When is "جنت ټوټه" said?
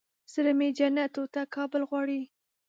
0.77-1.41